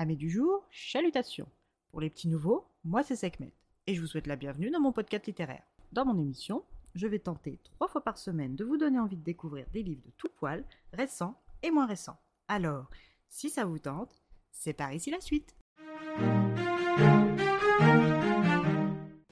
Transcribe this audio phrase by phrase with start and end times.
[0.00, 1.48] Amis du jour, chalutations.
[1.90, 3.52] Pour les petits nouveaux, moi c'est Sekhmet
[3.88, 5.64] et je vous souhaite la bienvenue dans mon podcast littéraire.
[5.90, 6.62] Dans mon émission,
[6.94, 10.04] je vais tenter trois fois par semaine de vous donner envie de découvrir des livres
[10.06, 11.34] de tout poil, récents
[11.64, 12.16] et moins récents.
[12.46, 12.88] Alors,
[13.28, 14.22] si ça vous tente,
[14.52, 15.56] c'est par ici la suite.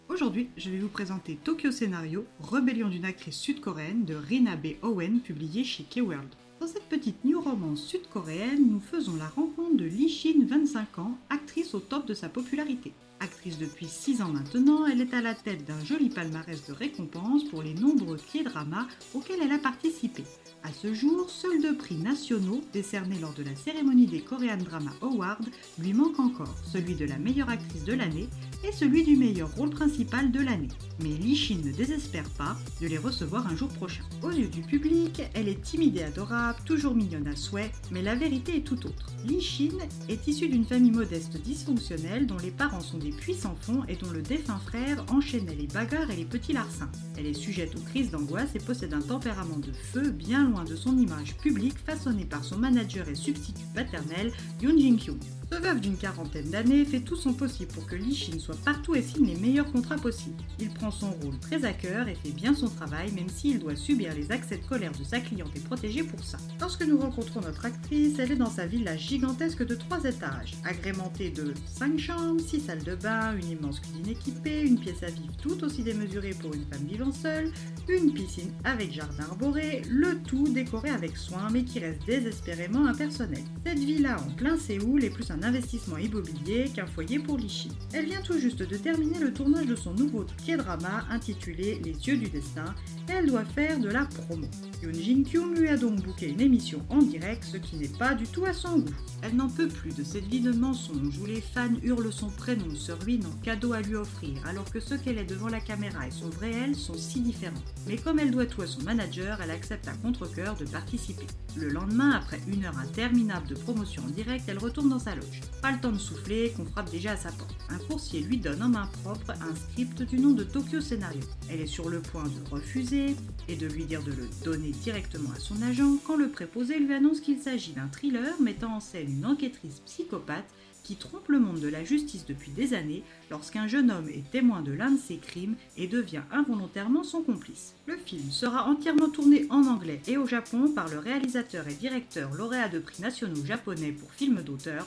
[0.09, 4.83] Aujourd'hui, je vais vous présenter Tokyo Scénario, Rébellion d'une actrice sud-coréenne de Rina B.
[4.83, 6.35] Owen, publié chez K-World.
[6.67, 11.17] Dans cette petite new romance sud-coréenne, nous faisons la rencontre de Lee Shin, 25 ans,
[11.31, 12.93] actrice au top de sa popularité.
[13.21, 17.45] Actrice depuis 6 ans maintenant, elle est à la tête d'un joli palmarès de récompenses
[17.45, 20.25] pour les nombreux K-dramas auxquels elle a participé.
[20.65, 24.91] À ce jour, seuls deux prix nationaux décernés lors de la cérémonie des Korean Drama
[25.03, 25.39] Awards
[25.79, 28.29] lui manquent encore, celui de la meilleure actrice de l'année
[28.67, 30.69] et celui du meilleur rôle principal de l'année.
[31.01, 34.03] Mais Lee Shin ne désespère pas de les recevoir un jour prochain.
[34.23, 38.15] Aux yeux du public, elle est timide et adorable, toujours mignonne à souhait, mais la
[38.15, 39.11] vérité est tout autre.
[39.25, 39.77] Lee Shin
[40.09, 44.11] est issue d'une famille modeste dysfonctionnelle dont les parents sont des puissants fonds et dont
[44.11, 46.91] le défunt frère enchaînait les bagarres et les petits larcins.
[47.17, 50.77] Elle est sujette aux crises d'angoisse et possède un tempérament de feu bien loin de
[50.77, 55.19] son image publique façonnée par son manager et substitut paternel Yoon Jin-kyung.
[55.51, 59.03] Ce veuf d'une quarantaine d'années fait tout son possible pour que Shin soit partout et
[59.03, 60.43] signe les meilleurs contrats possibles.
[60.59, 63.77] Il prend son rôle très à cœur et fait bien son travail même s'il doit
[63.77, 66.39] subir les accès de colère de sa cliente et protégée pour ça.
[66.61, 71.31] Lorsque nous rencontrons notre actrice, elle est dans sa villa gigantesque de 3 étages, agrémentée
[71.31, 75.37] de 5 chambres, 6 salles de bain, une immense cuisine équipée, une pièce à vivre
[75.41, 77.53] tout aussi démesurée pour une femme vivant seule,
[77.89, 83.45] une piscine avec jardin arboré, le tout décoré avec soin mais qui reste désespérément impersonnel.
[83.65, 87.71] Cette villa en plein Séoul est plus un investissement immobilier qu'un foyer pour Lichi.
[87.93, 92.17] Elle vient tout juste de terminer le tournage de son nouveau K-drama intitulé Les yeux
[92.17, 92.75] du destin
[93.09, 94.47] et elle doit faire de la promo.
[94.83, 98.15] Yoon Jin Kyung lui a donc booké une émission en direct, ce qui n'est pas
[98.15, 98.95] du tout à son goût.
[99.23, 102.75] Elle n'en peut plus de cette vie de mensonge où les fans hurlent son prénom,
[102.75, 106.07] se ruinent en cadeau à lui offrir, alors que ce qu'elle est devant la caméra
[106.07, 107.55] et son vrai elle sont si différents.
[107.87, 111.27] Mais comme elle doit tout à son manager, elle accepte à contre-coeur de participer.
[111.57, 115.26] Le lendemain, après une heure interminable de promotion en direct, elle retourne dans sa loge.
[115.63, 117.55] Pas le temps de souffler, qu'on frappe déjà à sa porte.
[117.69, 121.23] Un coursier lui donne en main propre un script du nom de Tokyo Scénario.
[121.51, 123.17] Elle est sur le point de refuser
[123.49, 126.95] et de lui dire de le donner directement à son agent quand le préposé lui
[126.95, 130.53] annonce qu'il s'agit d'un thriller mettant en scène une enquêtrice psychopathe
[130.87, 134.63] qui trompe le monde de la justice depuis des années lorsqu'un jeune homme est témoin
[134.63, 137.75] de l'un de ses crimes et devient involontairement son complice.
[137.87, 142.33] Le film sera entièrement tourné en anglais et au Japon par le réalisateur et directeur
[142.35, 144.87] lauréat de prix nationaux japonais pour film d'auteur,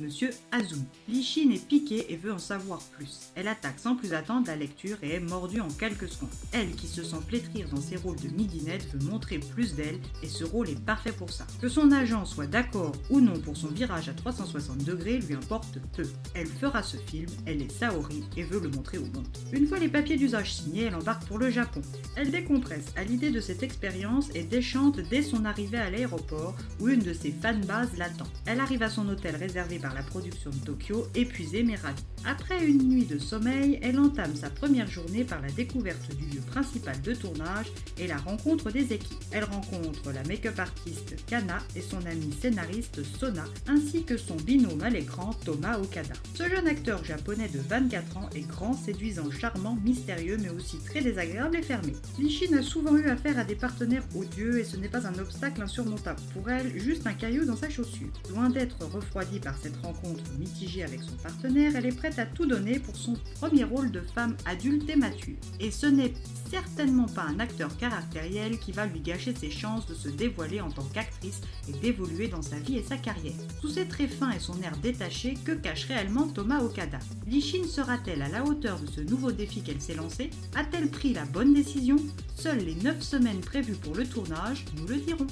[0.00, 0.84] Monsieur Azumi.
[1.08, 3.30] Lishin est piquée et veut en savoir plus.
[3.34, 6.28] Elle attaque sans plus attendre la lecture et est mordue en quelques secondes.
[6.52, 10.28] Elle, qui se sent flétrir dans ses rôles de midinette, veut montrer plus d'elle et
[10.28, 11.46] ce rôle est parfait pour ça.
[11.62, 15.78] Que son agent soit d'accord ou non pour son virage à 360 degrés lui importe
[15.96, 16.06] peu.
[16.34, 19.26] Elle fera ce film, elle est Saori et veut le montrer au monde.
[19.52, 21.80] Une fois les papiers d'usage signés, elle embarque pour le Japon.
[22.16, 26.88] Elle décompresse à l'idée de cette expérience et déchante dès son arrivée à l'aéroport où
[26.88, 28.26] une de ses fanbases l'attend.
[28.44, 32.02] Elle arrive à son hôtel réservé par la production de Tokyo, épuisée mais ravie.
[32.26, 36.40] Après une nuit de sommeil, elle entame sa première journée par la découverte du lieu
[36.40, 37.66] principal de tournage
[37.98, 39.22] et la rencontre des équipes.
[39.30, 44.82] Elle rencontre la make-up artiste Kana et son ami scénariste Sona, ainsi que son binôme
[44.82, 46.14] à l'écran Thomas Okada.
[46.34, 51.02] Ce jeune acteur japonais de 24 ans est grand, séduisant, charmant, mystérieux, mais aussi très
[51.02, 51.92] désagréable et fermé.
[52.18, 55.62] Lishin a souvent eu affaire à des partenaires odieux et ce n'est pas un obstacle
[55.62, 58.08] insurmontable pour elle, juste un caillou dans sa chaussure.
[58.30, 62.46] Loin d'être refroidie par cette rencontre mitigée avec son partenaire, elle est prête à tout
[62.46, 65.36] donner pour son premier rôle de femme adulte et mature.
[65.60, 66.14] Et ce n'est
[66.50, 70.70] certainement pas un acteur caractériel qui va lui gâcher ses chances de se dévoiler en
[70.70, 73.34] tant qu'actrice et d'évoluer dans sa vie et sa carrière.
[73.60, 76.98] Sous ses traits fins et son air détaché, que cache réellement Thomas Okada?
[77.26, 80.30] Lishin sera-t-elle à la hauteur de ce nouveau défi qu'elle s'est lancé?
[80.56, 81.96] A-t-elle pris la bonne décision?
[82.34, 85.26] Seules les 9 semaines prévues pour le tournage nous le diront.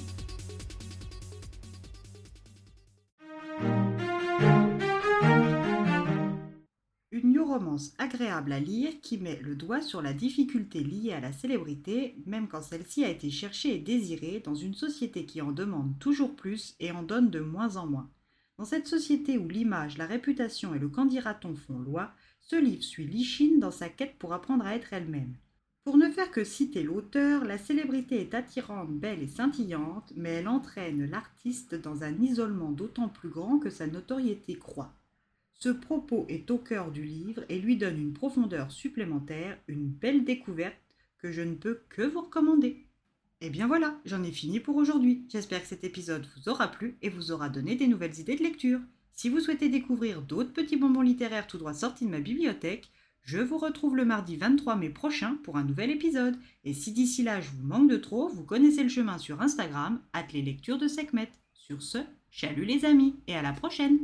[7.97, 12.47] Agréable à lire qui met le doigt sur la difficulté liée à la célébrité, même
[12.47, 16.75] quand celle-ci a été cherchée et désirée dans une société qui en demande toujours plus
[16.79, 18.09] et en donne de moins en moins.
[18.57, 22.11] Dans cette société où l'image, la réputation et le candidaton font loi,
[22.41, 25.35] ce livre suit Lichine dans sa quête pour apprendre à être elle-même.
[25.83, 30.47] Pour ne faire que citer l'auteur, la célébrité est attirante, belle et scintillante, mais elle
[30.47, 34.93] entraîne l'artiste dans un isolement d'autant plus grand que sa notoriété croît.
[35.63, 40.25] Ce propos est au cœur du livre et lui donne une profondeur supplémentaire, une belle
[40.25, 40.75] découverte
[41.19, 42.85] que je ne peux que vous recommander.
[43.39, 45.25] Et bien voilà, j'en ai fini pour aujourd'hui.
[45.29, 48.43] J'espère que cet épisode vous aura plu et vous aura donné des nouvelles idées de
[48.43, 48.81] lecture.
[49.13, 53.37] Si vous souhaitez découvrir d'autres petits bonbons littéraires tout droit sortis de ma bibliothèque, je
[53.37, 56.35] vous retrouve le mardi 23 mai prochain pour un nouvel épisode.
[56.65, 60.01] Et si d'ici là je vous manque de trop, vous connaissez le chemin sur Instagram,
[60.11, 61.31] at les lectures de Sekhmet.
[61.53, 61.99] Sur ce,
[62.31, 63.97] chalut les amis et à la prochaine